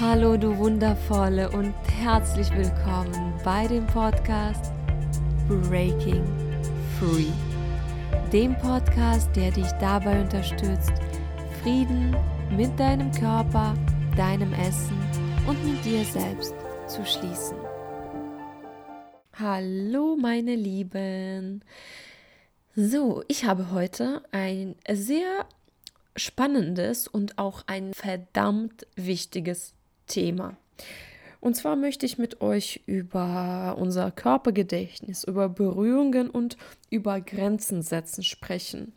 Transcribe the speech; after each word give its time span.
Hallo 0.00 0.36
du 0.36 0.58
wundervolle 0.58 1.48
und 1.52 1.72
herzlich 2.02 2.50
willkommen 2.50 3.32
bei 3.44 3.68
dem 3.68 3.86
Podcast 3.86 4.72
Breaking 5.46 6.24
Free. 6.98 7.30
Dem 8.32 8.58
Podcast, 8.58 9.28
der 9.36 9.52
dich 9.52 9.70
dabei 9.78 10.20
unterstützt, 10.20 10.90
Frieden 11.62 12.16
mit 12.50 12.76
deinem 12.80 13.12
Körper, 13.12 13.74
deinem 14.16 14.52
Essen 14.54 14.98
und 15.46 15.64
mit 15.64 15.84
dir 15.84 16.04
selbst 16.04 16.56
zu 16.88 17.06
schließen. 17.06 17.56
Hallo 19.38 20.16
meine 20.20 20.56
Lieben. 20.56 21.62
So, 22.74 23.22
ich 23.28 23.44
habe 23.44 23.70
heute 23.70 24.24
ein 24.32 24.74
sehr 24.90 25.46
spannendes 26.16 27.06
und 27.06 27.38
auch 27.38 27.62
ein 27.68 27.94
verdammt 27.94 28.88
wichtiges 28.96 29.72
Thema. 30.06 30.56
Und 31.40 31.54
zwar 31.56 31.76
möchte 31.76 32.06
ich 32.06 32.16
mit 32.16 32.40
euch 32.40 32.80
über 32.86 33.76
unser 33.78 34.10
Körpergedächtnis, 34.10 35.24
über 35.24 35.50
Berührungen 35.50 36.30
und 36.30 36.56
über 36.88 37.20
Grenzen 37.20 37.82
setzen 37.82 38.24
sprechen. 38.24 38.94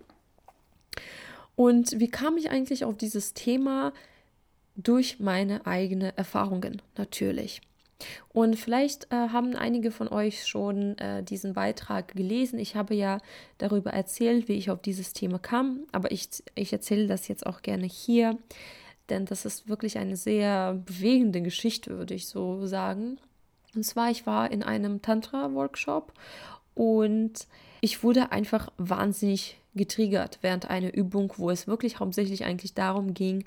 Und 1.57 1.99
wie 1.99 2.09
kam 2.09 2.38
ich 2.38 2.49
eigentlich 2.49 2.85
auf 2.85 2.95
dieses 2.95 3.33
Thema? 3.33 3.91
Durch 4.75 5.20
meine 5.20 5.66
eigenen 5.66 6.16
Erfahrungen 6.16 6.81
natürlich. 6.95 7.61
Und 8.30 8.55
vielleicht 8.58 9.11
äh, 9.11 9.16
haben 9.30 9.55
einige 9.55 9.91
von 9.91 10.08
euch 10.08 10.45
schon 10.45 10.97
äh, 10.99 11.23
diesen 11.23 11.53
Beitrag 11.53 12.16
gelesen. 12.16 12.59
Ich 12.59 12.75
habe 12.75 12.94
ja 12.94 13.19
darüber 13.58 13.91
erzählt, 13.91 14.47
wie 14.47 14.53
ich 14.53 14.69
auf 14.69 14.81
dieses 14.81 15.13
Thema 15.13 15.39
kam, 15.39 15.81
aber 15.91 16.11
ich, 16.11 16.30
ich 16.55 16.71
erzähle 16.71 17.08
das 17.08 17.27
jetzt 17.27 17.45
auch 17.45 17.61
gerne 17.61 17.88
hier 17.88 18.38
denn 19.09 19.25
das 19.25 19.45
ist 19.45 19.67
wirklich 19.67 19.97
eine 19.97 20.17
sehr 20.17 20.73
bewegende 20.73 21.41
Geschichte, 21.41 21.97
würde 21.97 22.13
ich 22.13 22.27
so 22.27 22.66
sagen. 22.66 23.19
Und 23.75 23.83
zwar, 23.83 24.09
ich 24.11 24.25
war 24.25 24.52
in 24.52 24.64
einem 24.64 25.02
Tantra-Workshop 25.02 26.14
und 26.73 27.47
ich 27.81 28.03
wurde 28.03 28.31
einfach 28.31 28.69
wahnsinnig 28.77 29.58
getriggert 29.75 30.39
während 30.41 30.69
einer 30.69 30.94
Übung, 30.94 31.33
wo 31.38 31.49
es 31.49 31.67
wirklich 31.67 31.99
hauptsächlich 31.99 32.45
eigentlich 32.45 32.73
darum 32.73 33.14
ging, 33.14 33.45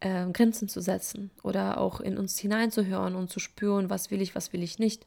äh, 0.00 0.26
Grenzen 0.30 0.68
zu 0.68 0.80
setzen 0.80 1.30
oder 1.42 1.78
auch 1.78 2.00
in 2.00 2.18
uns 2.18 2.38
hineinzuhören 2.38 3.14
und 3.14 3.30
zu 3.30 3.40
spüren, 3.40 3.88
was 3.88 4.10
will 4.10 4.20
ich, 4.20 4.34
was 4.34 4.52
will 4.52 4.62
ich 4.62 4.78
nicht. 4.78 5.06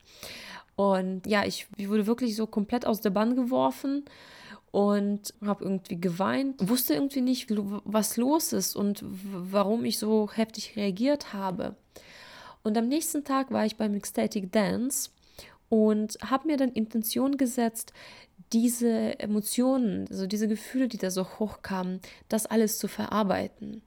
Und 0.75 1.25
ja, 1.27 1.45
ich, 1.45 1.67
ich 1.77 1.89
wurde 1.89 2.07
wirklich 2.07 2.35
so 2.35 2.47
komplett 2.47 2.85
aus 2.85 3.01
der 3.01 3.11
Bahn 3.11 3.35
geworfen 3.35 4.05
und 4.75 5.33
habe 5.41 5.63
irgendwie 5.63 6.01
geweint, 6.01 6.67
wusste 6.67 6.95
irgendwie 6.95 7.21
nicht, 7.21 7.47
was 7.49 8.17
los 8.17 8.51
ist 8.51 8.75
und 8.75 9.05
warum 9.05 9.85
ich 9.85 9.97
so 9.97 10.29
heftig 10.29 10.75
reagiert 10.75 11.31
habe. 11.31 11.77
Und 12.61 12.77
am 12.77 12.89
nächsten 12.89 13.23
Tag 13.23 13.51
war 13.51 13.65
ich 13.65 13.77
beim 13.77 13.93
Ecstatic 13.93 14.51
Dance 14.51 15.11
und 15.69 16.17
habe 16.21 16.47
mir 16.47 16.57
dann 16.57 16.73
Intention 16.73 17.37
gesetzt, 17.37 17.93
diese 18.51 19.17
Emotionen, 19.17 20.09
also 20.09 20.27
diese 20.27 20.49
Gefühle, 20.49 20.89
die 20.89 20.97
da 20.97 21.09
so 21.09 21.23
hochkamen, 21.23 22.01
das 22.27 22.45
alles 22.45 22.77
zu 22.77 22.89
verarbeiten. 22.89 23.81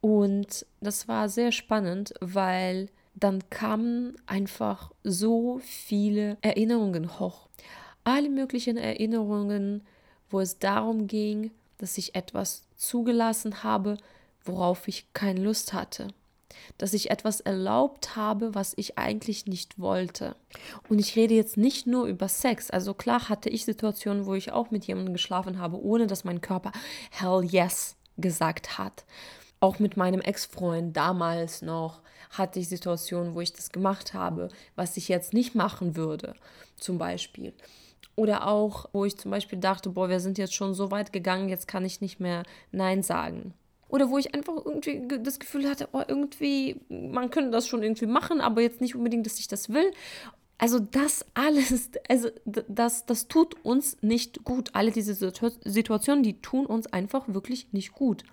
Und 0.00 0.66
das 0.80 1.06
war 1.06 1.28
sehr 1.28 1.52
spannend, 1.52 2.14
weil 2.20 2.88
dann 3.14 3.48
kamen 3.48 4.16
einfach 4.26 4.90
so 5.04 5.60
viele 5.62 6.36
Erinnerungen 6.40 7.20
hoch 7.20 7.48
alle 8.04 8.28
möglichen 8.28 8.76
Erinnerungen, 8.76 9.82
wo 10.30 10.40
es 10.40 10.58
darum 10.58 11.06
ging, 11.06 11.50
dass 11.78 11.98
ich 11.98 12.14
etwas 12.14 12.66
zugelassen 12.76 13.62
habe, 13.62 13.96
worauf 14.44 14.88
ich 14.88 15.12
keine 15.12 15.40
Lust 15.40 15.72
hatte. 15.72 16.08
Dass 16.78 16.94
ich 16.94 17.10
etwas 17.10 17.40
erlaubt 17.40 18.14
habe, 18.14 18.54
was 18.54 18.74
ich 18.76 18.96
eigentlich 18.96 19.46
nicht 19.46 19.78
wollte. 19.78 20.36
Und 20.88 20.98
ich 20.98 21.16
rede 21.16 21.34
jetzt 21.34 21.56
nicht 21.56 21.86
nur 21.86 22.06
über 22.06 22.28
Sex. 22.28 22.70
Also 22.70 22.94
klar 22.94 23.28
hatte 23.28 23.50
ich 23.50 23.64
Situationen, 23.64 24.26
wo 24.26 24.34
ich 24.34 24.52
auch 24.52 24.70
mit 24.70 24.84
jemandem 24.84 25.14
geschlafen 25.14 25.58
habe, 25.58 25.82
ohne 25.82 26.06
dass 26.06 26.24
mein 26.24 26.40
Körper 26.40 26.70
Hell 27.10 27.44
yes 27.44 27.96
gesagt 28.16 28.78
hat. 28.78 29.04
Auch 29.60 29.78
mit 29.78 29.96
meinem 29.96 30.20
Ex-Freund 30.20 30.96
damals 30.96 31.62
noch 31.62 32.02
hatte 32.30 32.60
ich 32.60 32.68
Situationen, 32.68 33.34
wo 33.34 33.40
ich 33.40 33.52
das 33.52 33.70
gemacht 33.70 34.14
habe, 34.14 34.48
was 34.76 34.96
ich 34.96 35.08
jetzt 35.08 35.32
nicht 35.32 35.54
machen 35.54 35.96
würde, 35.96 36.34
zum 36.76 36.98
Beispiel. 36.98 37.52
Oder 38.16 38.46
auch, 38.46 38.86
wo 38.92 39.04
ich 39.04 39.16
zum 39.16 39.30
Beispiel 39.30 39.58
dachte, 39.58 39.90
boah, 39.90 40.08
wir 40.08 40.20
sind 40.20 40.38
jetzt 40.38 40.54
schon 40.54 40.74
so 40.74 40.90
weit 40.90 41.12
gegangen, 41.12 41.48
jetzt 41.48 41.68
kann 41.68 41.84
ich 41.84 42.00
nicht 42.00 42.20
mehr 42.20 42.44
Nein 42.72 43.02
sagen. 43.02 43.54
Oder 43.88 44.10
wo 44.10 44.18
ich 44.18 44.34
einfach 44.34 44.54
irgendwie 44.64 45.06
das 45.22 45.38
Gefühl 45.38 45.68
hatte, 45.68 45.88
oh, 45.92 46.02
irgendwie, 46.06 46.80
man 46.88 47.30
könnte 47.30 47.50
das 47.50 47.68
schon 47.68 47.82
irgendwie 47.82 48.06
machen, 48.06 48.40
aber 48.40 48.60
jetzt 48.60 48.80
nicht 48.80 48.96
unbedingt, 48.96 49.26
dass 49.26 49.38
ich 49.38 49.48
das 49.48 49.68
will. 49.72 49.90
Also 50.58 50.78
das 50.78 51.24
alles, 51.34 51.90
also 52.08 52.28
das, 52.44 53.06
das 53.06 53.28
tut 53.28 53.54
uns 53.64 53.96
nicht 54.00 54.44
gut. 54.44 54.70
Alle 54.72 54.90
diese 54.90 55.14
Situationen, 55.14 56.22
die 56.22 56.40
tun 56.40 56.66
uns 56.66 56.86
einfach 56.86 57.24
wirklich 57.28 57.72
nicht 57.72 57.92
gut. 57.92 58.24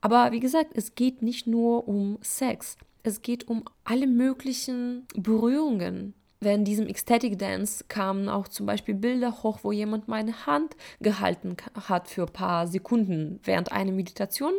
Aber 0.00 0.32
wie 0.32 0.40
gesagt, 0.40 0.72
es 0.74 0.94
geht 0.94 1.22
nicht 1.22 1.46
nur 1.46 1.86
um 1.86 2.18
Sex. 2.22 2.76
Es 3.02 3.22
geht 3.22 3.48
um 3.48 3.64
alle 3.84 4.06
möglichen 4.06 5.06
Berührungen, 5.14 6.14
während 6.42 6.66
diesem 6.66 6.86
Ecstatic 6.86 7.38
Dance 7.38 7.84
kamen 7.88 8.28
auch 8.28 8.48
zum 8.48 8.66
Beispiel 8.66 8.94
Bilder 8.94 9.42
hoch, 9.42 9.60
wo 9.62 9.72
jemand 9.72 10.08
meine 10.08 10.46
Hand 10.46 10.76
gehalten 11.00 11.56
hat 11.88 12.08
für 12.08 12.22
ein 12.22 12.32
paar 12.32 12.66
Sekunden 12.66 13.40
während 13.44 13.72
einer 13.72 13.92
Meditation, 13.92 14.52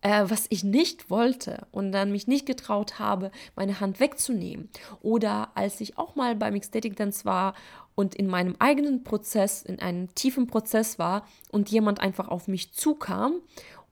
äh, 0.00 0.24
was 0.26 0.46
ich 0.48 0.64
nicht 0.64 1.10
wollte 1.10 1.66
und 1.72 1.92
dann 1.92 2.12
mich 2.12 2.26
nicht 2.26 2.46
getraut 2.46 2.98
habe, 2.98 3.30
meine 3.56 3.80
Hand 3.80 4.00
wegzunehmen. 4.00 4.68
Oder 5.02 5.50
als 5.54 5.80
ich 5.80 5.98
auch 5.98 6.14
mal 6.14 6.36
beim 6.36 6.54
Ecstatic 6.54 6.96
Dance 6.96 7.24
war 7.24 7.54
und 7.94 8.14
in 8.14 8.28
meinem 8.28 8.54
eigenen 8.58 9.02
Prozess, 9.02 9.62
in 9.62 9.80
einem 9.80 10.14
tiefen 10.14 10.46
Prozess 10.46 10.98
war 10.98 11.26
und 11.50 11.70
jemand 11.70 12.00
einfach 12.00 12.28
auf 12.28 12.46
mich 12.46 12.72
zukam 12.72 13.40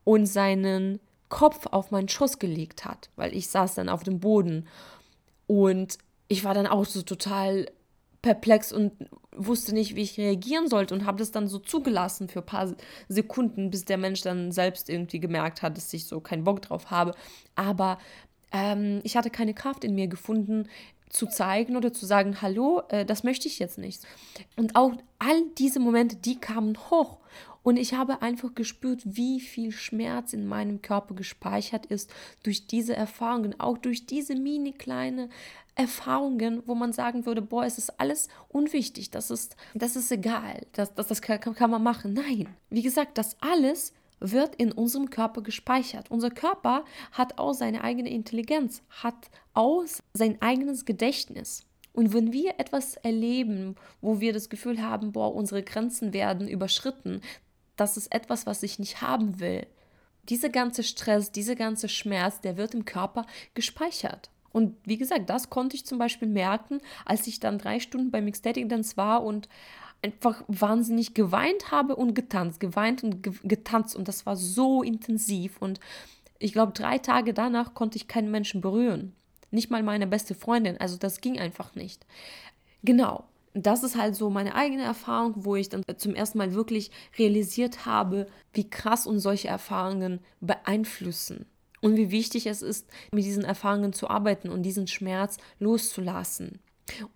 und 0.04 0.26
seinen 0.26 1.00
Kopf 1.28 1.66
auf 1.72 1.91
meinen 1.91 2.09
Schoß 2.09 2.38
gelegt 2.38 2.84
hat, 2.84 3.10
weil 3.16 3.34
ich 3.34 3.48
saß 3.48 3.75
dann 3.75 3.88
auf 3.88 4.04
dem 4.04 4.20
Boden 4.20 4.69
und 5.48 5.98
ich 6.28 6.44
war 6.44 6.54
dann 6.54 6.66
auch 6.66 6.84
so 6.84 7.03
total 7.03 7.66
perplex 8.22 8.72
und 8.72 8.92
wusste 9.37 9.75
nicht, 9.75 9.94
wie 9.94 10.03
ich 10.03 10.19
reagieren 10.19 10.69
sollte 10.69 10.94
und 10.94 11.06
habe 11.06 11.19
das 11.19 11.31
dann 11.31 11.47
so 11.47 11.59
zugelassen 11.59 12.28
für 12.28 12.41
ein 12.41 12.47
paar 12.47 12.75
Sekunden, 13.09 13.70
bis 13.70 13.84
der 13.84 13.98
Mensch 13.98 14.22
dann 14.22 14.50
selbst 14.50 14.88
irgendwie 14.88 15.20
gemerkt 15.20 15.62
hat, 15.62 15.76
dass 15.76 15.92
ich 15.92 16.06
so 16.06 16.20
keinen 16.20 16.44
Bock 16.44 16.62
drauf 16.62 16.91
habe. 16.91 17.12
Aber 17.54 17.98
ähm, 18.53 19.00
ich 19.04 19.16
hatte 19.16 19.31
keine 19.31 19.54
Kraft 19.54 19.84
in 19.84 19.94
mir 19.94 20.09
gefunden, 20.09 20.69
zu 21.09 21.26
zeigen 21.26 21.76
oder 21.76 21.92
zu 21.92 22.04
sagen, 22.04 22.42
hallo, 22.42 22.82
äh, 22.88 23.04
das 23.04 23.22
möchte 23.22 23.47
ich 23.47 23.59
jetzt 23.59 23.78
nicht. 23.78 24.03
Und 24.56 24.75
auch 24.75 24.92
all 25.19 25.42
diese 25.59 25.78
Momente, 25.78 26.16
die 26.16 26.41
kamen 26.41 26.76
hoch. 26.91 27.19
Und 27.66 27.78
ich 27.78 27.94
habe 27.94 28.22
einfach 28.22 28.54
gespürt, 28.54 29.03
wie 29.04 29.41
viel 29.41 29.72
Schmerz 29.72 30.32
in 30.32 30.47
meinem 30.47 30.82
Körper 30.82 31.16
gespeichert 31.16 31.84
ist 31.84 32.15
durch 32.44 32.69
diese 32.69 32.94
Erfahrungen, 32.94 33.59
auch 33.59 33.77
durch 33.77 34.06
diese 34.06 34.37
mini 34.37 34.71
kleine 34.71 35.28
Erfahrungen, 35.75 36.62
wo 36.66 36.77
man 36.77 36.93
sagen 36.93 37.27
würde, 37.27 37.43
boah, 37.43 37.65
es 37.65 37.77
ist 37.77 37.99
alles 37.99 38.28
unwichtig, 38.50 39.10
das 39.10 39.32
ist, 39.32 39.56
das 39.75 39.97
ist 39.97 40.12
egal, 40.12 40.65
das, 40.75 40.94
das, 40.94 41.09
das 41.09 41.21
kann, 41.21 41.41
kann 41.41 41.71
man 41.72 41.82
machen. 41.82 42.12
Nein, 42.12 42.54
wie 42.71 42.82
gesagt, 42.82 43.19
das 43.19 43.37
alles 43.41 43.93
wird 44.21 44.54
in 44.54 44.71
unserem 44.71 45.10
Körper 45.10 45.43
gespeichert. 45.43 46.09
Unser 46.09 46.31
Körper 46.31 46.84
hat 47.10 47.37
auch 47.37 47.53
seine 47.53 47.83
eigene 47.83 48.10
Intelligenz, 48.10 48.84
hat 48.91 49.28
auch 49.54 49.83
sein 50.15 50.41
eigenes 50.41 50.84
Gedächtnis. 50.84 51.66
Und 51.93 52.12
wenn 52.12 52.31
wir 52.31 52.60
etwas 52.60 52.97
erleben, 52.98 53.75
wo 54.03 54.21
wir 54.21 54.34
das 54.34 54.50
Gefühl 54.50 54.83
haben, 54.83 55.12
boah, 55.12 55.34
unsere 55.34 55.62
Grenzen 55.62 56.12
werden 56.12 56.47
überschritten, 56.47 57.22
das 57.76 57.97
ist 57.97 58.12
etwas, 58.12 58.47
was 58.47 58.62
ich 58.62 58.78
nicht 58.78 59.03
haben 59.03 59.41
will. 59.41 59.66
Dieser 60.28 60.48
ganze 60.48 60.82
Stress, 60.82 61.31
dieser 61.31 61.54
ganze 61.54 61.88
Schmerz, 61.88 62.41
der 62.41 62.56
wird 62.56 62.74
im 62.74 62.84
Körper 62.84 63.27
gespeichert. 63.54 64.30
Und 64.53 64.74
wie 64.84 64.97
gesagt, 64.97 65.28
das 65.28 65.51
konnte 65.51 65.77
ich 65.77 65.84
zum 65.84 65.98
Beispiel 65.98 66.28
merken, 66.28 66.80
als 67.04 67.27
ich 67.27 67.41
dann 67.41 67.59
drei 67.59 67.78
Stunden 67.78 68.10
beim 68.10 68.27
Ecstatic 68.27 68.68
Dance 68.68 68.97
war 68.97 69.22
und 69.22 69.48
einfach 70.03 70.45
wahnsinnig 70.48 71.15
geweint 71.15 71.71
habe 71.71 71.97
und 71.97 72.15
getanzt, 72.15 72.60
geweint 72.60 73.04
und 73.04 73.22
ge 73.22 73.34
getanzt. 73.42 73.95
Und 73.95 74.09
das 74.09 74.24
war 74.24 74.36
so 74.36 74.83
intensiv. 74.83 75.60
Und 75.60 75.80
ich 76.39 76.53
glaube, 76.53 76.72
drei 76.72 76.98
Tage 76.98 77.34
danach 77.34 77.74
konnte 77.74 77.97
ich 77.97 78.09
keinen 78.09 78.30
Menschen 78.30 78.60
berühren. 78.60 79.15
Nicht 79.51 79.71
mal 79.71 79.83
meine 79.83 80.06
beste 80.06 80.34
Freundin. 80.34 80.78
Also 80.78 80.97
das 80.97 81.21
ging 81.21 81.39
einfach 81.39 81.74
nicht. 81.74 82.06
Genau. 82.83 83.24
Das 83.58 83.82
ist 83.82 83.97
halt 83.97 84.14
so 84.14 84.28
meine 84.28 84.54
eigene 84.54 84.82
Erfahrung, 84.82 85.32
wo 85.36 85.56
ich 85.56 85.70
dann 85.70 85.82
zum 85.97 86.14
ersten 86.14 86.36
Mal 86.36 86.53
wirklich 86.53 86.91
realisiert 87.18 87.86
habe, 87.86 88.26
wie 88.53 88.68
krass 88.68 89.06
uns 89.06 89.22
solche 89.22 89.48
Erfahrungen 89.48 90.20
beeinflussen 90.42 91.47
und 91.80 91.97
wie 91.97 92.10
wichtig 92.10 92.47
es 92.47 92.60
ist, 92.60 92.86
mit 93.12 93.24
diesen 93.24 93.44
Erfahrungen 93.44 93.94
zu 93.94 94.10
arbeiten 94.10 94.50
und 94.50 94.62
diesen 94.62 94.86
Schmerz 94.88 95.38
loszulassen. 95.58 96.60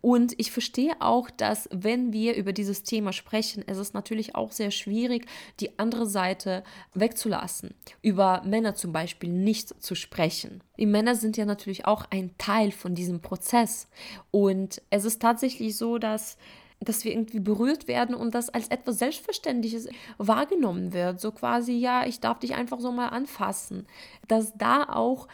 Und 0.01 0.35
ich 0.39 0.51
verstehe 0.51 0.95
auch, 1.01 1.31
dass 1.31 1.69
wenn 1.73 2.13
wir 2.13 2.35
über 2.35 2.53
dieses 2.53 2.83
Thema 2.83 3.13
sprechen, 3.13 3.63
es 3.67 3.79
ist 3.79 3.95
natürlich 3.95 4.35
auch 4.35 4.53
sehr 4.53 4.71
schwierig, 4.71 5.27
die 5.61 5.79
andere 5.79 6.07
Seite 6.07 6.65
wegzulassen. 6.95 7.75
Über 8.03 8.43
Männer 8.45 8.75
zum 8.75 8.93
Beispiel 8.93 9.31
nicht 9.31 9.83
zu 9.83 9.95
sprechen. 9.95 10.63
Die 10.79 10.87
Männer 10.87 11.15
sind 11.15 11.37
ja 11.37 11.45
natürlich 11.45 11.87
auch 11.87 12.05
ein 12.11 12.37
Teil 12.39 12.73
von 12.73 12.95
diesem 12.95 13.21
Prozess. 13.21 13.89
Und 14.31 14.83
es 14.91 15.05
ist 15.05 15.23
tatsächlich 15.23 15.77
so, 15.77 15.99
dass 15.99 16.37
dass 16.83 17.05
wir 17.05 17.13
irgendwie 17.13 17.41
berührt 17.41 17.89
werden 17.89 18.15
und 18.15 18.35
das 18.35 18.49
als 18.49 18.69
etwas 18.69 18.99
Selbstverständliches 18.99 19.89
wahrgenommen 20.17 20.93
wird. 20.93 21.21
So 21.21 21.31
quasi, 21.31 21.73
ja, 21.73 22.07
ich 22.07 22.21
darf 22.21 22.39
dich 22.39 22.55
einfach 22.55 22.81
so 22.81 22.91
mal 22.91 23.09
anfassen. 23.09 23.87
Dass 24.29 24.55
da 24.57 24.85
auch 24.85 25.29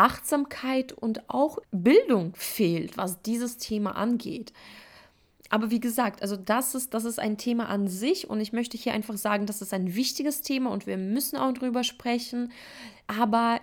Achtsamkeit 0.00 0.92
und 0.92 1.28
auch 1.28 1.58
Bildung 1.72 2.34
fehlt, 2.34 2.96
was 2.96 3.20
dieses 3.20 3.58
Thema 3.58 3.96
angeht. 3.96 4.54
Aber 5.50 5.70
wie 5.70 5.80
gesagt, 5.80 6.22
also 6.22 6.36
das 6.36 6.74
ist, 6.74 6.94
das 6.94 7.04
ist 7.04 7.18
ein 7.18 7.36
Thema 7.36 7.68
an 7.68 7.86
sich 7.86 8.30
und 8.30 8.40
ich 8.40 8.54
möchte 8.54 8.78
hier 8.78 8.94
einfach 8.94 9.18
sagen, 9.18 9.44
das 9.44 9.60
ist 9.60 9.74
ein 9.74 9.94
wichtiges 9.94 10.40
Thema 10.40 10.70
und 10.70 10.86
wir 10.86 10.96
müssen 10.96 11.36
auch 11.36 11.52
drüber 11.52 11.84
sprechen. 11.84 12.50
Aber 13.08 13.60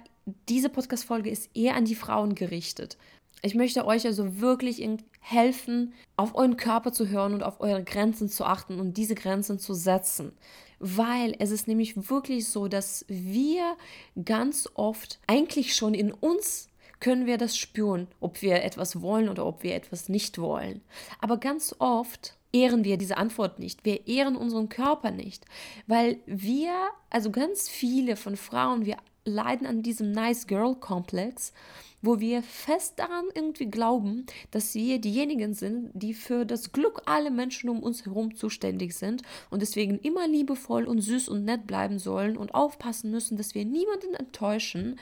diese 0.47 0.69
Podcast-Folge 0.69 1.31
ist 1.31 1.49
eher 1.55 1.75
an 1.75 1.85
die 1.85 1.95
Frauen 1.95 2.35
gerichtet. 2.35 2.97
Ich 3.41 3.55
möchte 3.55 3.85
euch 3.85 4.05
also 4.05 4.39
wirklich 4.39 4.85
helfen, 5.19 5.93
auf 6.15 6.35
euren 6.35 6.57
Körper 6.57 6.91
zu 6.91 7.07
hören 7.07 7.33
und 7.33 7.43
auf 7.43 7.59
eure 7.61 7.83
Grenzen 7.83 8.29
zu 8.29 8.45
achten 8.45 8.79
und 8.79 8.97
diese 8.97 9.15
Grenzen 9.15 9.59
zu 9.59 9.73
setzen 9.73 10.33
weil 10.79 11.35
es 11.39 11.51
ist 11.51 11.67
nämlich 11.67 12.09
wirklich 12.09 12.47
so, 12.47 12.67
dass 12.67 13.05
wir 13.07 13.75
ganz 14.23 14.69
oft 14.75 15.19
eigentlich 15.27 15.75
schon 15.75 15.93
in 15.93 16.11
uns 16.11 16.69
können 16.99 17.25
wir 17.25 17.37
das 17.37 17.57
spüren, 17.57 18.07
ob 18.19 18.41
wir 18.41 18.63
etwas 18.63 19.01
wollen 19.01 19.29
oder 19.29 19.45
ob 19.45 19.61
wir 19.61 19.75
etwas 19.75 20.09
nicht 20.09 20.39
wollen. 20.39 20.81
Aber 21.21 21.37
ganz 21.37 21.75
oft 21.77 22.35
ehren 22.51 22.83
wir 22.83 22.97
diese 22.97 23.17
Antwort 23.17 23.59
nicht. 23.59 23.85
Wir 23.85 24.07
ehren 24.07 24.35
unseren 24.35 24.69
Körper 24.69 25.11
nicht, 25.11 25.45
weil 25.85 26.17
wir, 26.25 26.73
also 27.11 27.29
ganz 27.29 27.69
viele 27.69 28.15
von 28.15 28.35
Frauen, 28.35 28.85
wir 28.85 28.97
leiden 29.27 29.67
an 29.67 29.83
diesem 29.83 30.11
Nice 30.11 30.47
Girl 30.47 30.75
Komplex 30.75 31.53
wo 32.01 32.19
wir 32.19 32.43
fest 32.43 32.99
daran 32.99 33.25
irgendwie 33.33 33.69
glauben, 33.69 34.25
dass 34.51 34.75
wir 34.75 34.99
diejenigen 34.99 35.53
sind, 35.53 35.89
die 35.93 36.13
für 36.13 36.45
das 36.45 36.71
Glück 36.71 37.01
aller 37.05 37.31
Menschen 37.31 37.69
um 37.69 37.81
uns 37.81 38.05
herum 38.05 38.35
zuständig 38.35 38.95
sind 38.95 39.23
und 39.49 39.61
deswegen 39.61 39.99
immer 39.99 40.27
liebevoll 40.27 40.85
und 40.85 41.01
süß 41.01 41.27
und 41.29 41.43
nett 41.45 41.65
bleiben 41.65 41.97
sollen 41.99 42.37
und 42.37 42.53
aufpassen 42.53 43.11
müssen, 43.11 43.37
dass 43.37 43.55
wir 43.55 43.65
niemanden 43.65 44.13
enttäuschen, 44.13 44.99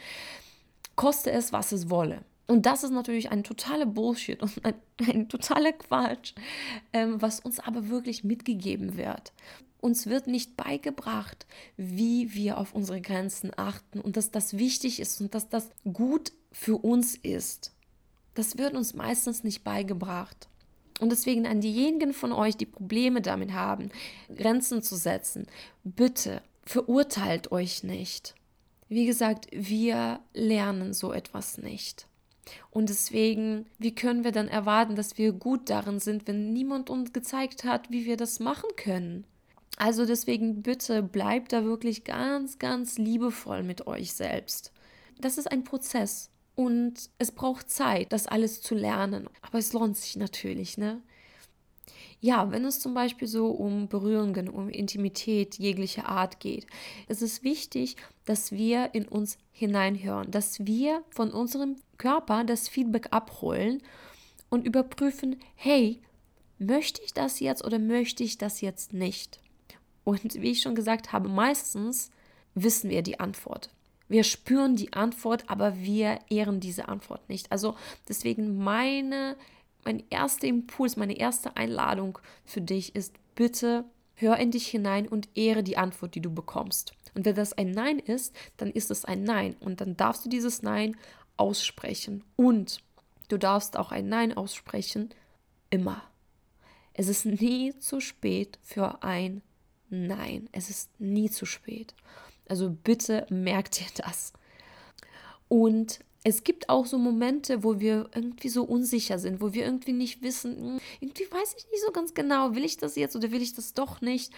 koste 0.95 1.31
es, 1.31 1.51
was 1.51 1.71
es 1.71 1.89
wolle. 1.89 2.23
Und 2.47 2.65
das 2.65 2.83
ist 2.83 2.91
natürlich 2.91 3.31
ein 3.31 3.43
totaler 3.43 3.87
Bullshit 3.87 4.41
und 4.41 4.63
ein, 4.63 4.75
ein 5.09 5.29
totaler 5.29 5.73
Quatsch, 5.73 6.33
ähm, 6.93 7.21
was 7.21 7.39
uns 7.39 7.59
aber 7.59 7.89
wirklich 7.89 8.23
mitgegeben 8.23 8.97
wird. 8.97 9.33
Uns 9.85 10.07
wird 10.07 10.25
nicht 10.25 10.57
beigebracht, 10.57 11.45
wie 11.77 12.33
wir 12.33 12.57
auf 12.57 12.73
unsere 12.73 13.01
Grenzen 13.01 13.51
achten 13.55 13.99
und 14.01 14.17
dass 14.17 14.31
das 14.31 14.57
wichtig 14.57 14.99
ist 14.99 15.21
und 15.21 15.35
dass 15.35 15.47
das 15.47 15.69
gut 15.93 16.31
für 16.51 16.77
uns 16.77 17.13
ist. 17.13 17.71
Das 18.33 18.57
wird 18.57 18.73
uns 18.73 18.95
meistens 18.95 19.43
nicht 19.43 19.63
beigebracht. 19.63 20.47
Und 20.99 21.11
deswegen 21.11 21.45
an 21.45 21.61
diejenigen 21.61 22.13
von 22.13 22.31
euch, 22.31 22.57
die 22.57 22.65
Probleme 22.65 23.21
damit 23.21 23.53
haben, 23.53 23.91
Grenzen 24.35 24.81
zu 24.81 24.95
setzen, 24.95 25.45
bitte 25.83 26.41
verurteilt 26.63 27.51
euch 27.51 27.83
nicht. 27.83 28.33
Wie 28.89 29.05
gesagt, 29.05 29.49
wir 29.51 30.19
lernen 30.33 30.95
so 30.95 31.13
etwas 31.13 31.59
nicht. 31.59 32.07
Und 32.71 32.89
deswegen, 32.89 33.67
wie 33.77 33.93
können 33.93 34.23
wir 34.23 34.31
dann 34.31 34.47
erwarten, 34.47 34.95
dass 34.95 35.19
wir 35.19 35.31
gut 35.31 35.69
darin 35.69 35.99
sind, 35.99 36.27
wenn 36.27 36.53
niemand 36.53 36.89
uns 36.89 37.13
gezeigt 37.13 37.65
hat, 37.65 37.91
wie 37.91 38.07
wir 38.07 38.17
das 38.17 38.39
machen 38.39 38.71
können? 38.77 39.27
Also 39.77 40.05
deswegen 40.05 40.61
bitte 40.61 41.03
bleibt 41.03 41.51
da 41.53 41.65
wirklich 41.65 42.03
ganz, 42.03 42.59
ganz 42.59 42.97
liebevoll 42.97 43.63
mit 43.63 43.87
euch 43.87 44.13
selbst. 44.13 44.71
Das 45.19 45.37
ist 45.37 45.51
ein 45.51 45.63
Prozess. 45.63 46.29
Und 46.55 47.09
es 47.17 47.31
braucht 47.33 47.69
Zeit, 47.69 48.13
das 48.13 48.27
alles 48.27 48.61
zu 48.61 48.75
lernen. 48.75 49.29
Aber 49.41 49.57
es 49.57 49.73
lohnt 49.73 49.97
sich 49.97 50.15
natürlich, 50.15 50.77
ne? 50.77 51.01
Ja, 52.21 52.49
wenn 52.49 52.63
es 52.63 52.79
zum 52.79 52.93
Beispiel 52.93 53.27
so 53.27 53.49
um 53.51 53.87
Berührungen, 53.87 54.49
um 54.49 54.69
Intimität 54.69 55.55
jeglicher 55.59 56.07
Art 56.07 56.39
geht, 56.39 56.65
ist 57.07 57.21
es 57.21 57.43
wichtig, 57.43 57.97
dass 58.23 58.51
wir 58.51 58.95
in 58.95 59.07
uns 59.07 59.37
hineinhören, 59.51 60.31
dass 60.31 60.65
wir 60.65 61.03
von 61.09 61.29
unserem 61.29 61.75
Körper 61.97 62.43
das 62.43 62.67
Feedback 62.67 63.09
abholen 63.11 63.83
und 64.49 64.65
überprüfen, 64.65 65.39
hey, 65.55 66.01
möchte 66.57 67.01
ich 67.03 67.13
das 67.13 67.41
jetzt 67.41 67.63
oder 67.63 67.79
möchte 67.79 68.23
ich 68.23 68.37
das 68.37 68.61
jetzt 68.61 68.93
nicht? 68.93 69.39
Und 70.05 70.35
wie 70.35 70.51
ich 70.51 70.61
schon 70.61 70.75
gesagt 70.75 71.11
habe, 71.11 71.27
meistens 71.27 72.11
wissen 72.53 72.89
wir 72.89 73.01
die 73.01 73.19
Antwort. 73.19 73.69
Wir 74.07 74.23
spüren 74.23 74.75
die 74.75 74.93
Antwort, 74.93 75.49
aber 75.49 75.77
wir 75.79 76.19
ehren 76.29 76.59
diese 76.59 76.87
Antwort 76.87 77.27
nicht. 77.27 77.51
Also 77.51 77.75
deswegen 78.07 78.57
meine, 78.57 79.35
mein 79.83 80.03
erster 80.09 80.47
Impuls, 80.47 80.95
meine 80.95 81.17
erste 81.17 81.57
Einladung 81.57 82.19
für 82.45 82.61
dich 82.61 82.95
ist, 82.95 83.15
bitte 83.33 83.83
hör 84.13 84.37
in 84.37 84.51
dich 84.51 84.67
hinein 84.67 85.07
und 85.07 85.27
ehre 85.35 85.63
die 85.63 85.77
Antwort, 85.77 86.15
die 86.15 86.21
du 86.21 86.33
bekommst. 86.33 86.93
Und 87.15 87.25
wenn 87.25 87.35
das 87.35 87.53
ein 87.53 87.71
Nein 87.71 87.99
ist, 87.99 88.35
dann 88.57 88.69
ist 88.69 88.91
es 88.91 89.05
ein 89.05 89.23
Nein. 89.23 89.55
Und 89.59 89.81
dann 89.81 89.97
darfst 89.97 90.23
du 90.23 90.29
dieses 90.29 90.61
Nein 90.61 90.95
aussprechen. 91.35 92.23
Und 92.35 92.83
du 93.29 93.37
darfst 93.37 93.75
auch 93.75 93.91
ein 93.91 94.07
Nein 94.07 94.37
aussprechen, 94.37 95.09
immer. 95.71 96.03
Es 96.93 97.07
ist 97.07 97.25
nie 97.25 97.77
zu 97.79 97.99
spät 97.99 98.59
für 98.61 99.03
ein 99.03 99.41
Nein. 99.95 100.49
Es 100.51 100.69
ist 100.69 100.89
nie 100.99 101.29
zu 101.29 101.45
spät. 101.45 101.93
Also 102.47 102.69
bitte 102.69 103.25
merkt 103.29 103.81
ihr 103.81 103.87
das. 103.97 104.33
Und 105.47 105.99
es 106.23 106.43
gibt 106.43 106.69
auch 106.69 106.87
so 106.87 106.97
Momente, 106.97 107.63
wo 107.63 107.79
wir 107.79 108.09
irgendwie 108.15 108.49
so 108.49 108.63
unsicher 108.63 109.19
sind, 109.19 109.41
wo 109.41 109.53
wir 109.53 109.63
irgendwie 109.63 109.93
nicht 109.93 110.23
wissen, 110.23 110.57
hm, 110.57 110.79
irgendwie 110.99 111.31
weiß 111.31 111.55
ich 111.55 111.65
nicht 111.71 111.83
so 111.85 111.91
ganz 111.91 112.15
genau, 112.15 112.55
will 112.55 112.65
ich 112.65 112.77
das 112.77 112.95
jetzt 112.95 113.15
oder 113.15 113.31
will 113.31 113.43
ich 113.43 113.53
das 113.53 113.73
doch 113.73 114.01
nicht. 114.01 114.33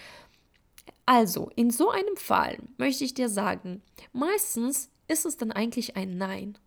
Also, 1.06 1.50
in 1.56 1.70
so 1.70 1.90
einem 1.90 2.16
Fall 2.16 2.58
möchte 2.76 3.04
ich 3.04 3.14
dir 3.14 3.30
sagen, 3.30 3.82
meistens 4.12 4.90
ist 5.08 5.24
es 5.24 5.38
dann 5.38 5.50
eigentlich 5.50 5.96
ein 5.96 6.18
Nein. 6.18 6.58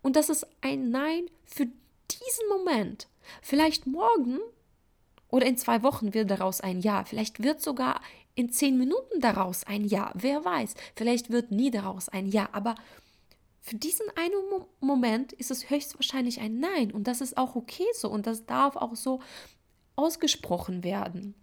Und 0.00 0.16
das 0.16 0.30
ist 0.30 0.46
ein 0.62 0.90
Nein 0.90 1.26
für 1.44 1.66
diesen 1.66 2.48
Moment. 2.48 3.08
Vielleicht 3.42 3.86
morgen 3.86 4.38
oder 5.30 5.46
in 5.46 5.56
zwei 5.56 5.82
Wochen 5.82 6.14
wird 6.14 6.30
daraus 6.30 6.60
ein 6.60 6.80
Ja. 6.80 7.04
Vielleicht 7.04 7.42
wird 7.42 7.60
sogar 7.60 8.00
in 8.34 8.50
zehn 8.50 8.78
Minuten 8.78 9.20
daraus 9.20 9.64
ein 9.64 9.84
Ja. 9.84 10.12
Wer 10.14 10.44
weiß, 10.44 10.74
vielleicht 10.94 11.30
wird 11.30 11.50
nie 11.50 11.70
daraus 11.70 12.08
ein 12.08 12.28
Ja. 12.28 12.48
Aber 12.52 12.74
für 13.60 13.76
diesen 13.76 14.06
einen 14.16 14.64
Moment 14.80 15.32
ist 15.32 15.50
es 15.50 15.70
höchstwahrscheinlich 15.70 16.40
ein 16.40 16.60
Nein. 16.60 16.90
Und 16.92 17.06
das 17.06 17.20
ist 17.20 17.36
auch 17.36 17.56
okay 17.56 17.86
so. 17.94 18.10
Und 18.10 18.26
das 18.26 18.46
darf 18.46 18.76
auch 18.76 18.96
so 18.96 19.20
ausgesprochen 19.96 20.82
werden. 20.82 21.34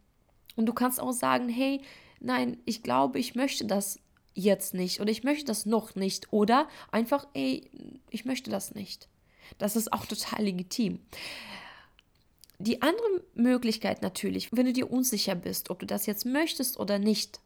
Und 0.55 0.65
du 0.65 0.73
kannst 0.73 0.99
auch 0.99 1.11
sagen, 1.11 1.47
hey, 1.47 1.81
nein, 2.19 2.57
ich 2.65 2.81
glaube, 2.83 3.19
ich 3.19 3.35
möchte 3.35 3.65
das 3.65 3.99
jetzt 4.33 4.73
nicht 4.73 5.01
oder 5.01 5.09
ich 5.09 5.23
möchte 5.23 5.45
das 5.45 5.65
noch 5.65 5.95
nicht 5.95 6.31
oder 6.31 6.67
einfach, 6.91 7.27
ey, 7.33 7.69
ich 8.09 8.25
möchte 8.25 8.49
das 8.49 8.75
nicht. 8.75 9.07
Das 9.57 9.75
ist 9.75 9.93
auch 9.93 10.05
total 10.05 10.43
legitim. 10.43 10.99
Die 12.59 12.81
andere 12.81 13.23
Möglichkeit 13.35 14.01
natürlich, 14.01 14.49
wenn 14.51 14.65
du 14.65 14.73
dir 14.73 14.91
unsicher 14.91 15.35
bist, 15.35 15.69
ob 15.69 15.79
du 15.79 15.85
das 15.85 16.07
jetzt 16.07 16.25
möchtest 16.25 16.79
oder 16.79 16.97
nicht. 16.97 17.39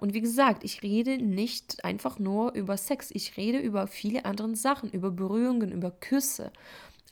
Und 0.00 0.14
wie 0.14 0.22
gesagt, 0.22 0.64
ich 0.64 0.82
rede 0.82 1.18
nicht 1.18 1.84
einfach 1.84 2.18
nur 2.18 2.52
über 2.54 2.76
Sex, 2.76 3.10
ich 3.12 3.36
rede 3.36 3.58
über 3.58 3.86
viele 3.86 4.24
andere 4.24 4.56
Sachen, 4.56 4.90
über 4.90 5.10
Berührungen, 5.10 5.70
über 5.70 5.90
Küsse, 5.90 6.50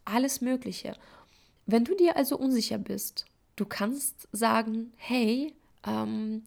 alles 0.04 0.40
Mögliche. 0.40 0.94
Wenn 1.66 1.84
du 1.84 1.94
dir 1.94 2.16
also 2.16 2.38
unsicher 2.38 2.78
bist, 2.78 3.26
du 3.56 3.66
kannst 3.66 4.28
sagen, 4.32 4.92
hey, 4.96 5.54
ähm, 5.86 6.42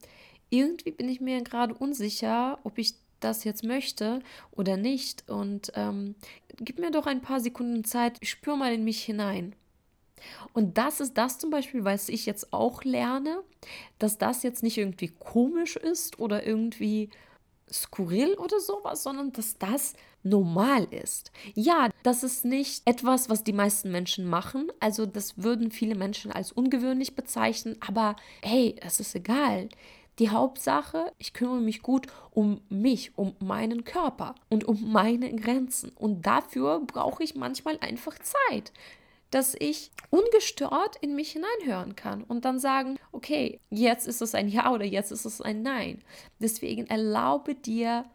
irgendwie 0.50 0.92
bin 0.92 1.08
ich 1.08 1.22
mir 1.22 1.42
gerade 1.42 1.74
unsicher, 1.76 2.60
ob 2.64 2.78
ich 2.78 2.96
das 3.20 3.44
jetzt 3.44 3.64
möchte 3.64 4.20
oder 4.52 4.78
nicht. 4.78 5.30
Und 5.30 5.72
ähm, 5.76 6.16
gib 6.58 6.80
mir 6.80 6.92
doch 6.92 7.06
ein 7.06 7.22
paar 7.22 7.40
Sekunden 7.40 7.84
Zeit, 7.84 8.18
ich 8.22 8.30
spüre 8.30 8.58
mal 8.58 8.74
in 8.74 8.84
mich 8.84 9.04
hinein. 9.04 9.56
Und 10.54 10.78
das 10.78 11.00
ist 11.00 11.18
das 11.18 11.38
zum 11.40 11.50
Beispiel, 11.50 11.84
was 11.84 12.10
ich 12.10 12.26
jetzt 12.26 12.54
auch 12.54 12.84
lerne, 12.84 13.42
dass 14.00 14.18
das 14.18 14.44
jetzt 14.44 14.64
nicht 14.64 14.78
irgendwie 14.78 15.10
komisch 15.10 15.76
ist 15.76 16.20
oder 16.20 16.46
irgendwie 16.46 17.10
skurril 17.72 18.36
oder 18.36 18.60
sowas, 18.60 19.04
sondern 19.04 19.32
dass 19.34 19.58
das 19.58 19.94
normal 20.24 20.86
ist. 20.92 21.32
Ja, 21.54 21.90
das 22.04 22.24
ist 22.24 22.46
nicht 22.46 22.82
etwas, 22.86 23.30
was 23.30 23.44
die 23.44 23.54
meisten 23.54 23.92
Menschen 23.92 24.26
machen. 24.26 24.72
Also 24.80 25.06
das 25.06 25.38
würden 25.42 25.72
viele 25.72 25.96
Menschen 25.96 26.32
als 26.32 26.52
ungewöhnlich 26.52 27.16
bezeichnen, 27.16 27.78
aber 27.86 28.16
hey, 28.42 28.76
es 28.82 29.00
ist 29.00 29.16
egal. 29.16 29.70
Die 30.20 30.30
Hauptsache, 30.30 31.12
ich 31.18 31.34
kümmere 31.34 31.60
mich 31.60 31.82
gut 31.82 32.08
um 32.32 32.62
mich, 32.70 33.18
um 33.18 33.36
meinen 33.40 33.84
Körper 33.84 34.36
und 34.50 34.64
um 34.64 34.92
meine 34.92 35.36
Grenzen. 35.36 35.92
Und 35.96 36.26
dafür 36.26 36.80
brauche 36.80 37.22
ich 37.22 37.36
manchmal 37.36 37.78
einfach 37.80 38.18
Zeit 38.20 38.72
dass 39.36 39.54
ich 39.60 39.92
ungestört 40.12 40.96
in 41.02 41.14
mich 41.14 41.34
hineinhören 41.34 41.98
kann 41.98 42.24
und 42.24 42.46
dann 42.46 42.58
sagen, 42.58 42.98
okay, 43.12 43.60
jetzt 43.70 44.08
ist 44.08 44.22
es 44.22 44.34
ein 44.34 44.48
Ja 44.48 44.72
oder 44.72 44.86
jetzt 44.86 45.12
ist 45.12 45.26
es 45.26 45.42
ein 45.42 45.62
Nein. 45.62 46.02
Deswegen 46.40 46.88
erlaube 46.88 47.54
dir, 47.54 48.06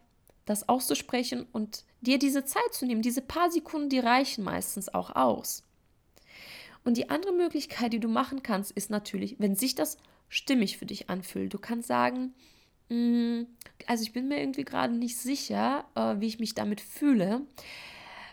das 0.45 0.67
auszusprechen 0.67 1.45
und 1.51 1.83
dir 2.01 2.17
diese 2.17 2.43
Zeit 2.43 2.73
zu 2.73 2.87
nehmen. 2.87 3.03
Diese 3.03 3.21
paar 3.21 3.51
Sekunden, 3.51 3.89
die 3.89 3.99
reichen 3.99 4.43
meistens 4.43 4.91
auch 4.91 5.15
aus. 5.15 5.63
Und 6.83 6.97
die 6.97 7.11
andere 7.11 7.33
Möglichkeit, 7.33 7.93
die 7.93 7.99
du 7.99 8.07
machen 8.07 8.41
kannst, 8.41 8.71
ist 8.71 8.89
natürlich, 8.89 9.35
wenn 9.37 9.55
sich 9.55 9.75
das 9.75 9.97
stimmig 10.27 10.79
für 10.79 10.87
dich 10.87 11.07
anfühlt. 11.11 11.53
Du 11.53 11.59
kannst 11.59 11.87
sagen, 11.87 12.33
mm, 12.89 13.43
also 13.85 14.01
ich 14.01 14.11
bin 14.11 14.27
mir 14.27 14.39
irgendwie 14.39 14.65
gerade 14.65 14.95
nicht 14.95 15.17
sicher, 15.17 15.85
äh, 15.93 16.15
wie 16.19 16.27
ich 16.27 16.39
mich 16.39 16.55
damit 16.55 16.81
fühle. 16.81 17.41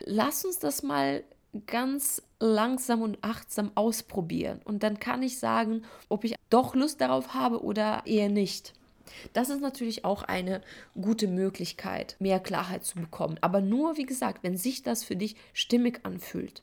Lass 0.01 0.47
uns 0.47 0.59
das 0.59 0.83
mal 0.83 1.23
ganz 1.67 2.23
langsam 2.41 3.03
und 3.03 3.19
achtsam 3.23 3.73
ausprobieren. 3.75 4.61
Und 4.65 4.83
dann 4.83 4.99
kann 4.99 5.23
ich 5.23 5.39
sagen, 5.39 5.83
ob 6.09 6.25
ich 6.25 6.35
doch 6.51 6.75
Lust 6.75 7.01
darauf 7.01 7.35
habe 7.35 7.63
oder 7.63 8.03
eher 8.07 8.29
nicht. 8.29 8.75
Das 9.33 9.49
ist 9.49 9.61
natürlich 9.61 10.05
auch 10.05 10.23
eine 10.23 10.61
gute 11.01 11.29
Möglichkeit, 11.29 12.17
mehr 12.19 12.41
Klarheit 12.41 12.85
zu 12.85 12.97
bekommen. 12.97 13.39
Aber 13.41 13.61
nur, 13.61 13.97
wie 13.97 14.07
gesagt, 14.07 14.43
wenn 14.43 14.57
sich 14.57 14.83
das 14.83 15.05
für 15.05 15.17
dich 15.17 15.37
stimmig 15.53 16.01
anfühlt. 16.05 16.63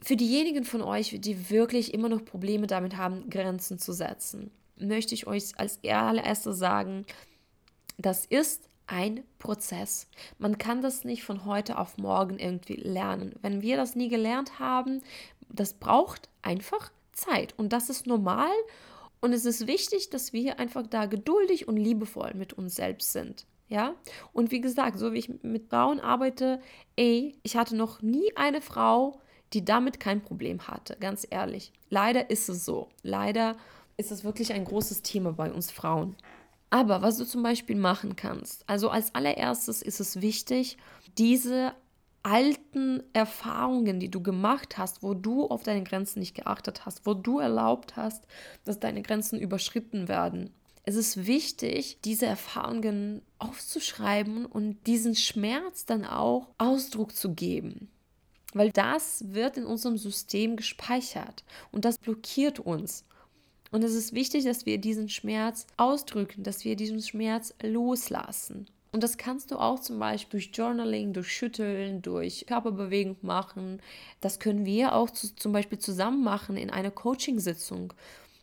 Für 0.00 0.16
diejenigen 0.16 0.64
von 0.64 0.82
euch, 0.82 1.16
die 1.20 1.50
wirklich 1.50 1.94
immer 1.94 2.08
noch 2.08 2.24
Probleme 2.24 2.66
damit 2.66 2.96
haben, 2.96 3.30
Grenzen 3.30 3.78
zu 3.78 3.92
setzen, 3.92 4.50
möchte 4.76 5.14
ich 5.14 5.26
euch 5.26 5.56
als 5.56 5.78
allererstes 5.84 6.58
sagen, 6.58 7.06
das 7.96 8.26
ist 8.26 8.68
ein 8.86 9.24
Prozess. 9.38 10.08
Man 10.38 10.58
kann 10.58 10.82
das 10.82 11.04
nicht 11.04 11.24
von 11.24 11.44
heute 11.44 11.78
auf 11.78 11.98
morgen 11.98 12.38
irgendwie 12.38 12.76
lernen. 12.76 13.34
Wenn 13.42 13.62
wir 13.62 13.76
das 13.76 13.96
nie 13.96 14.08
gelernt 14.08 14.58
haben, 14.58 15.02
das 15.48 15.74
braucht 15.74 16.28
einfach 16.42 16.90
Zeit 17.12 17.54
und 17.56 17.72
das 17.72 17.88
ist 17.90 18.06
normal 18.06 18.52
und 19.20 19.32
es 19.32 19.44
ist 19.44 19.66
wichtig, 19.66 20.10
dass 20.10 20.32
wir 20.32 20.58
einfach 20.58 20.86
da 20.86 21.06
geduldig 21.06 21.68
und 21.68 21.76
liebevoll 21.76 22.34
mit 22.34 22.52
uns 22.52 22.74
selbst 22.74 23.12
sind. 23.12 23.46
Ja, 23.68 23.94
und 24.34 24.50
wie 24.50 24.60
gesagt, 24.60 24.98
so 24.98 25.14
wie 25.14 25.18
ich 25.18 25.42
mit 25.42 25.70
Frauen 25.70 25.98
arbeite, 25.98 26.60
ey, 26.96 27.34
ich 27.42 27.56
hatte 27.56 27.74
noch 27.74 28.02
nie 28.02 28.36
eine 28.36 28.60
Frau, 28.60 29.20
die 29.54 29.64
damit 29.64 30.00
kein 30.00 30.20
Problem 30.20 30.68
hatte, 30.68 30.96
ganz 31.00 31.26
ehrlich. 31.30 31.72
Leider 31.88 32.28
ist 32.28 32.48
es 32.48 32.64
so. 32.64 32.90
Leider 33.02 33.56
ist 33.96 34.10
es 34.12 34.24
wirklich 34.24 34.52
ein 34.52 34.64
großes 34.64 35.02
Thema 35.02 35.32
bei 35.32 35.50
uns 35.50 35.70
Frauen. 35.70 36.16
Aber 36.70 37.02
was 37.02 37.18
du 37.18 37.24
zum 37.24 37.42
Beispiel 37.42 37.76
machen 37.76 38.16
kannst, 38.16 38.68
also 38.68 38.88
als 38.90 39.14
allererstes 39.14 39.82
ist 39.82 40.00
es 40.00 40.20
wichtig, 40.20 40.76
diese 41.18 41.72
alten 42.22 43.02
Erfahrungen, 43.12 44.00
die 44.00 44.10
du 44.10 44.22
gemacht 44.22 44.78
hast, 44.78 45.02
wo 45.02 45.14
du 45.14 45.46
auf 45.46 45.62
deine 45.62 45.84
Grenzen 45.84 46.20
nicht 46.20 46.34
geachtet 46.34 46.86
hast, 46.86 47.06
wo 47.06 47.14
du 47.14 47.38
erlaubt 47.38 47.96
hast, 47.96 48.26
dass 48.64 48.80
deine 48.80 49.02
Grenzen 49.02 49.38
überschritten 49.38 50.08
werden. 50.08 50.50
Es 50.84 50.96
ist 50.96 51.26
wichtig, 51.26 51.98
diese 52.04 52.26
Erfahrungen 52.26 53.22
aufzuschreiben 53.38 54.44
und 54.46 54.86
diesen 54.86 55.14
Schmerz 55.14 55.86
dann 55.86 56.04
auch 56.04 56.48
Ausdruck 56.58 57.14
zu 57.14 57.34
geben 57.34 57.88
weil 58.54 58.70
das 58.70 59.24
wird 59.34 59.58
in 59.58 59.66
unserem 59.66 59.98
System 59.98 60.56
gespeichert 60.56 61.44
und 61.72 61.84
das 61.84 61.98
blockiert 61.98 62.60
uns. 62.60 63.04
Und 63.74 63.82
es 63.82 63.94
ist 63.94 64.12
wichtig, 64.12 64.44
dass 64.44 64.66
wir 64.66 64.78
diesen 64.78 65.08
Schmerz 65.08 65.66
ausdrücken, 65.76 66.44
dass 66.44 66.64
wir 66.64 66.76
diesen 66.76 67.02
Schmerz 67.02 67.52
loslassen. 67.60 68.68
Und 68.92 69.02
das 69.02 69.18
kannst 69.18 69.50
du 69.50 69.56
auch 69.56 69.80
zum 69.80 69.98
Beispiel 69.98 70.38
durch 70.38 70.56
Journaling, 70.56 71.12
durch 71.12 71.32
Schütteln, 71.32 72.00
durch 72.00 72.46
Körperbewegung 72.46 73.16
machen. 73.22 73.82
Das 74.20 74.38
können 74.38 74.64
wir 74.64 74.94
auch 74.94 75.10
zu, 75.10 75.34
zum 75.34 75.50
Beispiel 75.50 75.80
zusammen 75.80 76.22
machen 76.22 76.56
in 76.56 76.70
einer 76.70 76.92
Coachingsitzung 76.92 77.92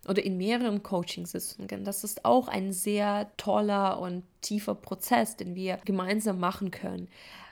oder 0.06 0.22
in 0.22 0.36
mehreren 0.36 0.84
Coachingsitzungen. 0.84 1.86
Das 1.86 2.04
ist 2.04 2.26
auch 2.26 2.50
ein 2.50 2.74
sehr 2.74 3.32
toller 3.38 4.02
und 4.02 4.24
tiefer 4.42 4.76
Prozess, 4.76 5.38
den 5.38 5.56
wir 5.56 5.78
gemeinsam 5.86 6.42
machen 6.42 6.72
können. 6.72 7.08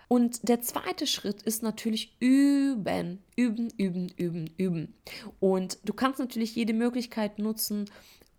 Und 0.10 0.50
der 0.50 0.60
zweite 0.62 1.06
Schritt 1.06 1.44
ist 1.44 1.62
natürlich 1.62 2.16
üben, 2.20 3.24
üben, 3.36 3.72
üben, 3.78 4.10
üben, 4.18 4.50
üben. 4.58 4.96
Und 5.39 5.78
du 5.86 5.94
kannst 5.94 6.20
natürlich 6.20 6.56
jede 6.56 6.74
Möglichkeit 6.74 7.38
nutzen, 7.38 7.86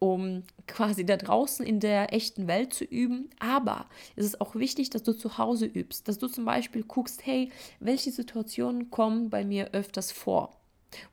um 0.00 0.42
quasi 0.66 1.06
da 1.06 1.16
draußen 1.16 1.64
in 1.64 1.78
der 1.78 2.12
echten 2.12 2.48
Welt 2.48 2.74
zu 2.74 2.84
üben. 2.84 3.30
Aber 3.38 3.86
es 4.16 4.24
ist 4.24 4.40
auch 4.40 4.56
wichtig, 4.56 4.90
dass 4.90 5.04
du 5.04 5.12
zu 5.12 5.38
Hause 5.38 5.66
übst, 5.66 6.08
dass 6.08 6.18
du 6.18 6.26
zum 6.26 6.44
Beispiel 6.44 6.82
guckst, 6.82 7.24
hey, 7.24 7.52
welche 7.78 8.10
Situationen 8.10 8.90
kommen 8.90 9.30
bei 9.30 9.44
mir 9.44 9.70
öfters 9.70 10.10
vor? 10.10 10.56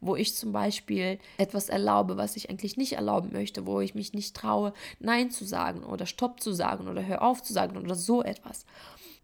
Wo 0.01 0.15
ich 0.15 0.35
zum 0.35 0.53
Beispiel 0.53 1.19
etwas 1.37 1.69
erlaube, 1.69 2.17
was 2.17 2.35
ich 2.35 2.49
eigentlich 2.49 2.77
nicht 2.77 2.93
erlauben 2.93 3.31
möchte, 3.31 3.67
wo 3.67 3.79
ich 3.79 3.93
mich 3.93 4.13
nicht 4.13 4.35
traue, 4.35 4.73
Nein 4.99 5.29
zu 5.29 5.45
sagen 5.45 5.83
oder 5.83 6.07
Stopp 6.07 6.41
zu 6.41 6.51
sagen 6.51 6.87
oder 6.87 7.05
Hör 7.05 7.21
auf 7.21 7.43
zu 7.43 7.53
sagen 7.53 7.77
oder 7.77 7.93
so 7.93 8.23
etwas. 8.23 8.65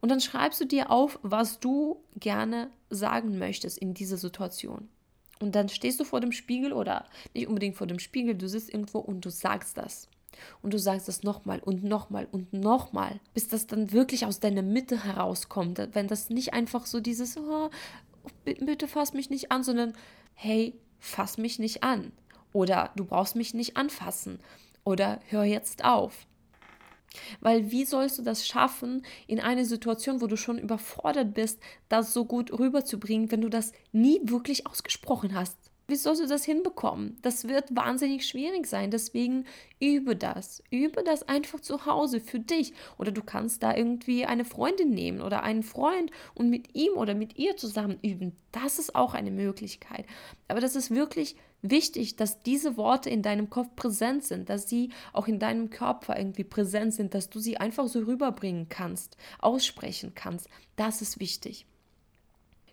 Und 0.04 0.10
dann 0.10 0.20
schreibst 0.20 0.60
du 0.60 0.66
dir 0.66 0.92
auf, 0.92 1.18
was 1.24 1.62
du 1.62 2.04
gerne 2.18 2.70
sagen 2.90 3.38
möchtest 3.40 3.78
in 3.78 3.94
dieser 3.94 4.18
Situation. 4.18 4.90
Und 5.40 5.56
dann 5.56 5.70
stehst 5.70 5.98
du 5.98 6.04
vor 6.04 6.20
dem 6.20 6.34
Spiegel 6.34 6.74
oder 6.74 7.06
nicht 7.34 7.48
unbedingt 7.48 7.78
vor 7.78 7.88
dem 7.88 8.00
Spiegel, 8.00 8.36
du 8.36 8.50
sitzt 8.50 8.70
irgendwo 8.70 9.00
und 9.00 9.24
du 9.24 9.30
sagst 9.30 9.78
das. 9.78 10.10
Und 10.62 10.74
du 10.74 10.78
sagst 10.78 11.08
das 11.08 11.24
nochmal 11.24 11.62
und 11.62 11.86
nochmal 11.86 12.28
und 12.30 12.52
nochmal, 12.52 13.22
bis 13.34 13.48
das 13.48 13.66
dann 13.66 13.94
wirklich 13.94 14.26
aus 14.26 14.42
deiner 14.42 14.62
Mitte 14.62 15.06
herauskommt. 15.06 15.82
Wenn 15.94 16.10
das 16.10 16.30
nicht 16.30 16.54
einfach 16.54 16.86
so 16.86 17.00
dieses, 17.00 17.38
oh, 17.38 17.70
bitte 18.44 18.90
fass 18.90 19.14
mich 19.14 19.30
nicht 19.30 19.54
an, 19.54 19.64
sondern 19.64 19.94
hey, 20.34 20.78
fass 21.00 21.38
mich 21.38 21.60
nicht 21.60 21.82
an. 21.82 22.12
Oder 22.52 22.92
du 22.98 23.06
brauchst 23.06 23.38
mich 23.38 23.54
nicht 23.54 23.78
anfassen. 23.78 24.42
Oder 24.84 25.22
hör 25.30 25.46
jetzt 25.46 25.86
auf. 25.86 26.28
Weil 27.40 27.72
wie 27.72 27.86
sollst 27.86 28.18
du 28.18 28.22
das 28.22 28.48
schaffen, 28.48 29.06
in 29.28 29.40
einer 29.40 29.66
Situation, 29.66 30.22
wo 30.22 30.28
du 30.28 30.38
schon 30.38 30.58
überfordert 30.58 31.34
bist, 31.34 31.60
das 31.90 32.14
so 32.14 32.26
gut 32.26 32.58
rüberzubringen, 32.58 33.32
wenn 33.32 33.42
du 33.42 33.50
das 33.50 33.74
nie 33.92 34.20
wirklich 34.24 34.68
ausgesprochen 34.68 35.36
hast? 35.36 35.58
Wie 35.88 35.96
sollst 35.96 36.22
du 36.22 36.28
das 36.28 36.46
hinbekommen? 36.46 37.18
Das 37.22 37.48
wird 37.48 37.76
wahnsinnig 37.76 38.26
schwierig 38.26 38.68
sein. 38.68 38.90
Deswegen 38.90 39.46
übe 39.82 40.16
das. 40.16 40.64
Übe 40.70 41.04
das 41.04 41.28
einfach 41.28 41.60
zu 41.60 41.86
Hause 41.86 42.22
für 42.22 42.40
dich. 42.40 42.74
Oder 42.98 43.12
du 43.12 43.22
kannst 43.22 43.64
da 43.64 43.76
irgendwie 43.76 44.26
eine 44.26 44.46
Freundin 44.46 44.92
nehmen 44.92 45.22
oder 45.22 45.44
einen 45.44 45.62
Freund 45.62 46.10
und 46.36 46.50
mit 46.50 46.74
ihm 46.74 46.94
oder 46.94 47.16
mit 47.16 47.38
ihr 47.38 47.58
zusammen 47.58 48.00
üben. 48.02 48.34
Das 48.54 48.80
ist 48.80 48.96
auch 48.96 49.14
eine 49.14 49.32
Möglichkeit. 49.32 50.06
Aber 50.48 50.62
das 50.62 50.78
ist 50.78 50.90
wirklich 50.90 51.36
wichtig, 51.64 52.16
dass 52.16 52.44
diese 52.44 52.78
Worte 52.78 53.10
in 53.10 53.24
deinem 53.24 53.50
Kopf 53.50 53.76
präsent 53.76 54.24
sind, 54.24 54.50
dass 54.50 54.70
sie 54.70 54.90
auch 55.12 55.28
in 55.28 55.40
deinem 55.40 55.72
Körper 55.72 56.18
irgendwie 56.18 56.44
präsent 56.44 56.94
sind, 56.94 57.16
dass 57.16 57.30
du 57.30 57.40
sie 57.40 57.58
einfach 57.58 57.88
so 57.88 58.00
rüberbringen 58.00 58.70
kannst, 58.70 59.18
aussprechen 59.40 60.12
kannst. 60.14 60.48
Das 60.76 61.02
ist 61.02 61.20
wichtig. 61.20 61.66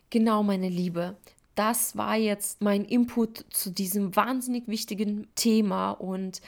Genau, 0.09 0.43
meine 0.43 0.69
Liebe 0.69 1.15
das 1.55 1.97
war 1.97 2.15
jetzt 2.15 2.61
mein 2.61 2.85
Input 2.85 3.45
zu 3.49 3.71
diesem 3.71 4.15
wahnsinnig 4.15 4.67
wichtigen 4.67 5.27
Thema 5.35 5.91
und 5.91 6.41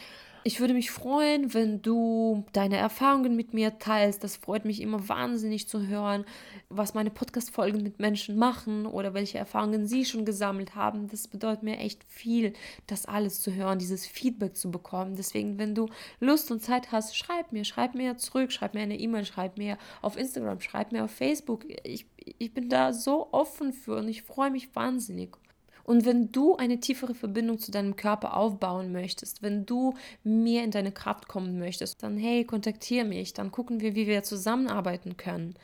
ich 0.43 0.59
würde 0.59 0.73
mich 0.73 0.91
freuen, 0.91 1.53
wenn 1.53 1.81
du 1.81 2.45
deine 2.51 2.77
Erfahrungen 2.77 3.35
mit 3.35 3.53
mir 3.53 3.79
teilst. 3.79 4.23
Das 4.23 4.35
freut 4.35 4.65
mich 4.65 4.81
immer 4.81 5.07
wahnsinnig 5.07 5.67
zu 5.67 5.87
hören, 5.87 6.25
was 6.69 6.93
meine 6.93 7.09
Podcast-Folgen 7.09 7.81
mit 7.81 7.99
Menschen 7.99 8.37
machen 8.37 8.85
oder 8.85 9.13
welche 9.13 9.37
Erfahrungen 9.37 9.87
sie 9.87 10.03
schon 10.05 10.25
gesammelt 10.25 10.75
haben. 10.75 11.07
Das 11.07 11.27
bedeutet 11.27 11.63
mir 11.63 11.77
echt 11.77 12.03
viel, 12.03 12.53
das 12.87 13.05
alles 13.05 13.41
zu 13.41 13.53
hören, 13.53 13.79
dieses 13.79 14.05
Feedback 14.05 14.57
zu 14.57 14.69
bekommen. 14.69 15.15
Deswegen, 15.15 15.57
wenn 15.57 15.75
du 15.75 15.87
Lust 16.19 16.51
und 16.51 16.61
Zeit 16.61 16.91
hast, 16.91 17.15
schreib 17.15 17.51
mir, 17.53 17.63
schreib 17.63 17.95
mir 17.95 18.17
zurück, 18.17 18.51
schreib 18.51 18.73
mir 18.73 18.81
eine 18.81 18.99
E-Mail, 18.99 19.25
schreib 19.25 19.57
mir 19.57 19.77
auf 20.01 20.17
Instagram, 20.17 20.59
schreib 20.59 20.91
mir 20.91 21.05
auf 21.05 21.11
Facebook. 21.11 21.65
Ich, 21.83 22.05
ich 22.17 22.53
bin 22.53 22.69
da 22.69 22.91
so 22.91 23.29
offen 23.31 23.71
für 23.71 23.97
und 23.97 24.09
ich 24.09 24.23
freue 24.23 24.51
mich 24.51 24.75
wahnsinnig. 24.75 25.37
Und 25.83 26.05
wenn 26.05 26.31
du 26.31 26.55
eine 26.55 26.79
tiefere 26.79 27.13
Verbindung 27.13 27.59
zu 27.59 27.71
deinem 27.71 27.95
Körper 27.95 28.37
aufbauen 28.37 28.91
möchtest, 28.91 29.41
wenn 29.41 29.65
du 29.65 29.95
mehr 30.23 30.63
in 30.63 30.71
deine 30.71 30.91
Kraft 30.91 31.27
kommen 31.27 31.59
möchtest, 31.59 32.01
dann 32.03 32.17
hey, 32.17 32.45
kontaktiere 32.45 33.05
mich, 33.05 33.33
dann 33.33 33.51
gucken 33.51 33.81
wir, 33.81 33.95
wie 33.95 34.07
wir 34.07 34.23
zusammenarbeiten 34.23 35.17
können. 35.17 35.55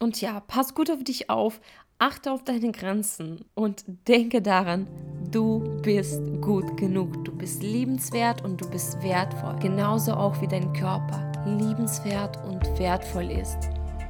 Und 0.00 0.20
ja, 0.20 0.40
pass 0.40 0.74
gut 0.74 0.90
auf 0.90 1.04
dich 1.04 1.28
auf, 1.28 1.60
achte 1.98 2.32
auf 2.32 2.42
deine 2.42 2.72
Grenzen 2.72 3.44
und 3.54 3.84
denke 4.08 4.42
daran, 4.42 4.88
du 5.30 5.60
bist 5.82 6.20
gut 6.40 6.76
genug, 6.76 7.24
du 7.24 7.32
bist 7.32 7.62
liebenswert 7.62 8.42
und 8.42 8.60
du 8.60 8.68
bist 8.68 9.00
wertvoll. 9.02 9.56
Genauso 9.60 10.12
auch 10.14 10.40
wie 10.40 10.48
dein 10.48 10.72
Körper 10.72 11.30
liebenswert 11.46 12.44
und 12.44 12.64
wertvoll 12.78 13.30
ist. 13.30 13.58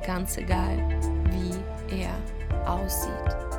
Ganz 0.07 0.39
egal, 0.39 0.79
wie 1.31 1.97
er 2.01 2.17
aussieht. 2.67 3.52